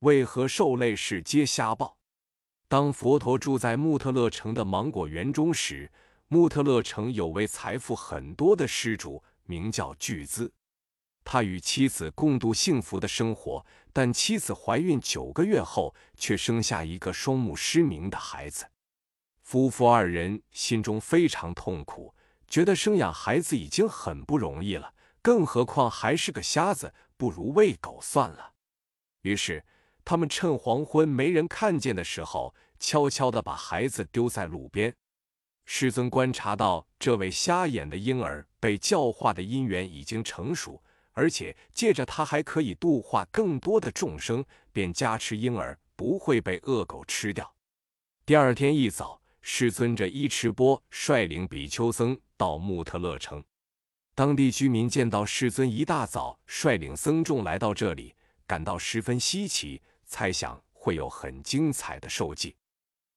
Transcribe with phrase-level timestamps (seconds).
[0.00, 1.98] 为何受累是皆瞎报？
[2.68, 5.92] 当佛陀住在穆特勒城的芒果园中时，
[6.28, 10.50] 穆特勒城有位财富很多的施主，名叫巨资。
[11.22, 18.64] 他与妻子共度幸福的生活，但妻子怀孕九个月后，却生下一个双目失明的孩子。
[19.42, 22.14] 夫妇二人心中非常痛苦，
[22.48, 28.54] 觉得生养孩子已经很不容易了，更何况还是个瞎子，不如喂狗算了。
[29.20, 29.62] 于是，
[30.10, 34.92] 他们趁黄昏没人看见的时候，悄悄地把孩子丢在路边。
[35.64, 40.82] 世尊观察到这位瞎眼的婴儿被教化的因缘已经成熟。
[41.12, 47.54] 而且借着他还可以度化更多的众生，便加持婴儿不会被恶狗吃掉。
[48.26, 53.44] 第二天一早，世尊着伊持波率领比丘僧到穆特勒城。
[54.16, 62.56] 当地居民见到世尊一大早率领僧众来到这里，感到十分稀奇，猜想会有很精彩的受记。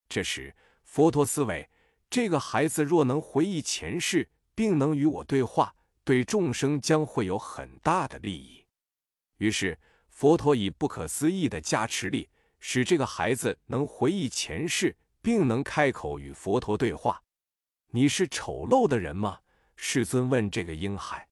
[0.08, 1.68] 这时，佛陀思维：
[2.08, 5.76] 这个孩子若能回忆前世，并能与我对话。
[6.06, 8.66] 对众生将会有很大的利益。
[9.38, 17.24] 于是，佛陀以不可思议的加持力，使这个孩子能回忆前世，并能开口与佛陀对话。
[17.88, 19.40] 你是丑陋的人吗？
[19.76, 21.28] 世尊问这个婴孩。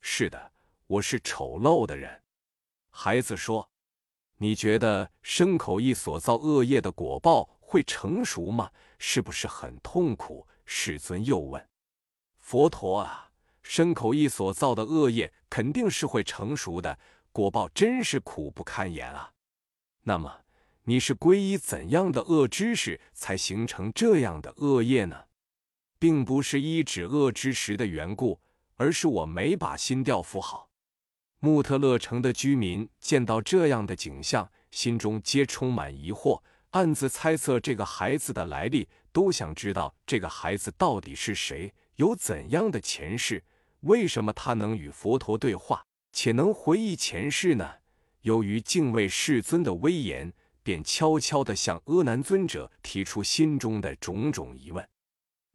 [0.00, 0.52] 是的，
[0.86, 2.22] 我是丑陋的人。
[2.90, 3.70] 孩子说
[4.38, 8.70] ：“你觉得身口意所造恶业的果报会成熟吗？
[8.98, 11.68] 是不是很痛苦？”世尊又问
[12.38, 13.26] ：“佛陀啊。”
[13.62, 16.98] 身口意所造的恶业肯定是会成熟的，
[17.32, 19.30] 果报真是苦不堪言啊！
[20.04, 20.40] 那么
[20.84, 25.24] 你是皈依怎样的恶知识才形成这样的恶业呢？
[25.98, 28.40] 并不是依止恶知识的缘故，
[28.76, 30.67] 而是我没把心调伏好。
[31.40, 43.44] 穆特勒城的居民见到这样的景象，心中皆充满疑惑，暗自猜测这个孩子的来历，都想知道这个孩子到底是谁，有怎样的前世。
[43.82, 47.70] 为什么他能与佛陀对话，且能回忆前世呢？
[48.22, 50.32] 由于敬畏世尊的威严，
[50.64, 54.86] 便悄悄地向阿难尊者提出心中的种种疑问。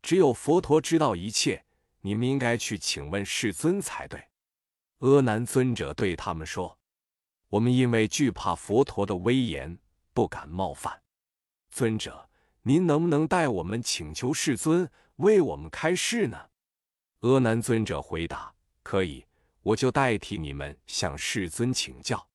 [0.02, 1.66] 只有佛陀知道一切，
[2.00, 4.24] 你们应该去请问世尊才对。
[5.04, 6.80] 阿难尊者对他们说
[7.50, 9.78] ：“我们因为惧怕佛陀的威严，
[10.14, 11.02] 不敢冒犯。
[11.70, 12.30] 尊者，
[12.62, 16.52] 您能不能代我们请求世尊为我们开示呢？”
[17.20, 19.26] 阿难尊者回答：“可以，
[19.62, 22.30] 我就代替你们向世尊请教。”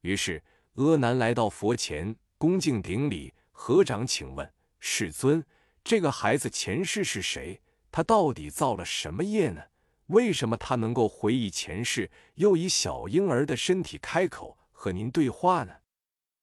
[0.00, 0.42] 于是
[0.76, 5.44] 阿难来到佛前，恭敬顶礼，合掌请问世尊
[5.84, 7.60] ：“这个孩子前世是谁？
[7.90, 9.62] 他到底造了什么业呢？
[10.08, 15.72] 为什么他能够回忆前世，又以小婴儿的身体开口和您对话呢？”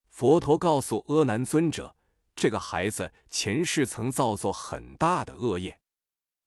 [0.10, 1.96] 佛陀告诉阿难尊者
[2.36, 5.80] ：“这个孩子前世曾造作很大的恶业，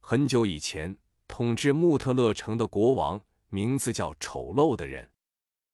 [0.01, 0.97] 很久以前。”
[1.29, 5.11] 统治穆特勒城的国王名字叫丑陋的人，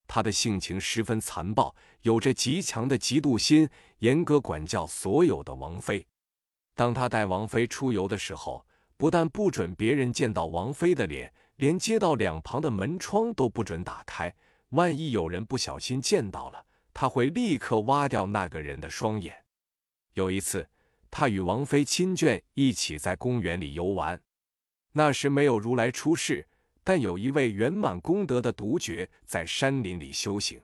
[0.08, 1.72] 他的性情十分残暴，
[2.02, 6.04] 有着极强的嫉妒心，严格管教所有的王妃。
[6.74, 8.66] 当他带王妃出游的时候，
[8.96, 14.34] 不但不准别人见到王妃的脸，连街道两旁的门窗都不准打开。
[14.70, 19.36] 万一有人不小心见到了，他会立刻挖掉那个人的双眼。
[20.14, 20.68] 有一次，
[21.10, 24.20] 他与王妃亲眷一起在公园里游玩。
[24.92, 26.46] 那时没有如来出世，
[26.82, 30.60] 但有一位圆满功德的独觉在山林里修行。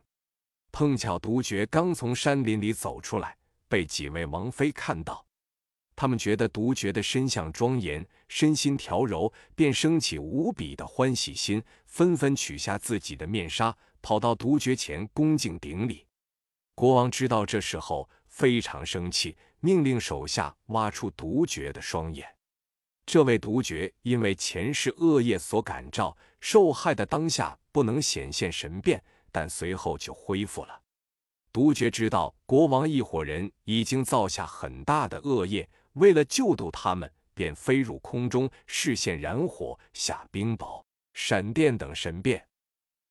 [0.72, 3.36] 碰巧独觉刚从山林里走出来，
[3.68, 5.24] 被几位王妃看到。
[6.00, 16.06] 他们觉得独觉的身相庄严，身心调柔，便升起无比的欢喜心，纷纷取下自己的面纱，跑到独觉前恭敬顶礼。
[16.75, 22.27] 国王知道这时候非常生气，命令手下挖出独觉的双眼。
[23.05, 30.81] 这位独觉因为前世恶业所感召，受害的当下不能显现神变，但随后就恢复了。
[31.53, 35.69] 独觉知道国王一伙人已经造下很大的恶业，
[36.00, 40.82] 为了救度他们，便飞入空中，视现燃火、下冰雹、
[41.12, 42.42] 闪电等神变。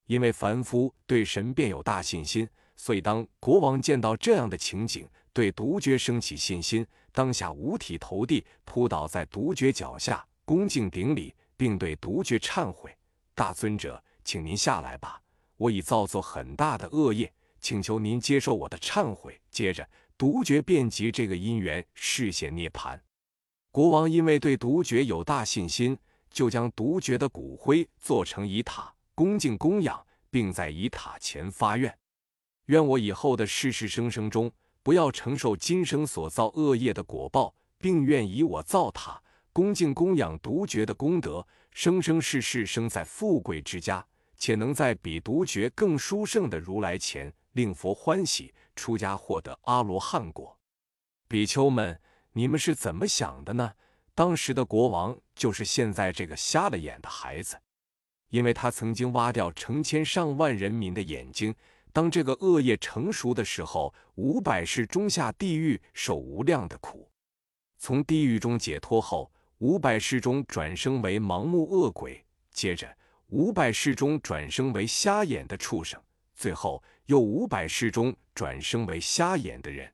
[0.07, 6.85] 因为凡夫对神变有大信心，所以当国王见到这样的情景，对独觉升起信心。
[7.11, 12.91] 当下五体投地，扑倒在独觉脚下，恭敬顶礼，并对独觉忏悔
[13.35, 15.21] ：“大尊者，请您下来吧，
[15.57, 19.87] 我已造作很大的恶业，请求您接受我的忏悔。”接着，
[20.19, 23.01] 独觉便及这个因缘示现涅盘。
[23.71, 25.97] 国王因为对独觉有大信心，
[26.29, 31.97] 就将独觉的骨灰做成仪塔，恭敬供养，并在仪塔前发愿。
[32.65, 34.51] 愿我以后的世世生生中，
[34.83, 39.23] 不要承受今生所造恶业的果报，并愿以我造塔、
[39.53, 44.05] 恭敬供养独觉的功德，生生世世生在富贵之家，
[44.35, 50.57] 且能在比独觉更殊胜的如来前，令佛欢喜，出家获得阿罗汉果。
[51.27, 51.99] 比丘们，
[52.31, 53.73] 你们是怎么想的呢？
[54.15, 57.57] 当时的国王就是现在这个瞎了眼的孩子，
[58.29, 61.53] 因为他曾经挖掉成千上万人民的眼睛。
[61.91, 67.09] 当这个恶业成熟的时候，五百世中下地狱受无量的苦，
[67.77, 72.95] 从地狱中解脱后，五百世中转生为盲目恶鬼，接着
[73.27, 76.01] 五百世中转生为瞎眼的畜生，
[76.35, 79.91] 最后又五百世中转生为瞎眼的人。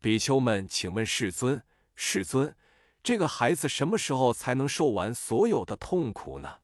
[0.00, 1.60] 比丘们，请问世尊，
[1.96, 2.54] 世尊。
[3.02, 6.58] 这个孩子什么时候才能受完所有的痛苦呢？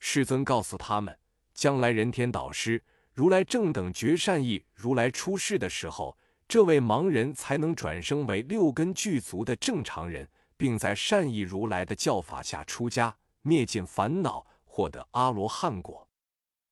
[0.00, 1.16] 世尊告诉他们，
[1.52, 2.82] 将来人天导师
[3.12, 6.18] 如来正等觉善意如来出世的时候，
[6.48, 16.08] 这位盲人才能转生为六根具足的正常人，并在善意如来的教法下出家，灭尽烦恼，获得阿罗汉果。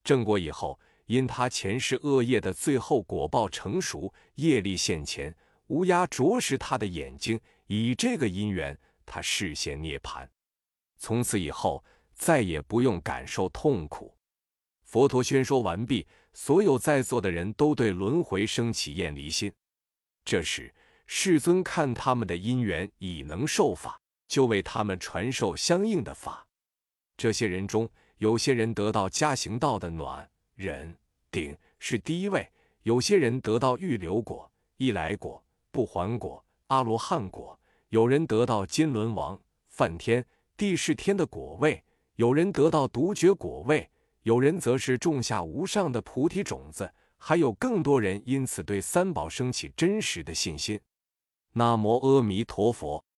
[0.02, 5.36] 正果以后，因他前世恶业的最后果报成熟，业力现前，
[5.68, 8.78] 乌鸦啄食他的眼睛，以这个因缘。
[9.04, 10.26] 他视线涅槃，
[10.96, 11.84] 从此以后
[12.14, 14.16] 再也不用感受痛苦。
[14.84, 19.52] 佛陀宣说完毕，所有在座的人都对轮回升起厌离心。
[20.24, 20.72] 这时，
[21.06, 26.46] 世尊看他们的因缘已能受法，就为他们传授相应的法。
[27.16, 30.96] 这些人中，有些人得到加行道的暖忍
[31.30, 32.42] 顶是第一位；
[32.82, 37.58] 有些人得到预留果、一来果、不还果、阿罗汉果。
[37.88, 39.38] 有人得到金轮王、
[39.68, 40.24] 梵天、
[40.56, 41.84] 地势天的果位，
[42.16, 43.90] 有人得到独觉果位，
[44.22, 50.80] 有人则是种下无上的菩提种子，还有更多人因此对三宝升起真实的信心。
[51.52, 53.04] 南无阿弥陀佛。